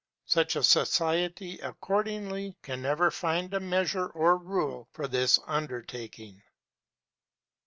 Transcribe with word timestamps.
Such 0.25 0.55
a 0.55 0.63
society, 0.63 1.59
accordingly, 1.59 2.57
can 2.63 2.81
never 2.81 3.11
find 3.11 3.53
a 3.53 3.59
measure 3.59 4.07
or 4.07 4.35
rule 4.35 4.87
for 4.93 5.07
this 5.07 5.37
undertaking. 5.45 6.41